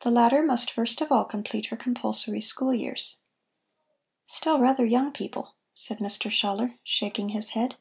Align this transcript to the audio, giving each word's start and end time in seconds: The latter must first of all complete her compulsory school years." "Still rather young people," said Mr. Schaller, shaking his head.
The 0.00 0.10
latter 0.10 0.42
must 0.42 0.68
first 0.68 1.00
of 1.00 1.12
all 1.12 1.24
complete 1.24 1.66
her 1.66 1.76
compulsory 1.76 2.40
school 2.40 2.74
years." 2.74 3.18
"Still 4.26 4.58
rather 4.58 4.84
young 4.84 5.12
people," 5.12 5.54
said 5.74 5.98
Mr. 5.98 6.28
Schaller, 6.28 6.74
shaking 6.82 7.28
his 7.28 7.50
head. 7.50 7.76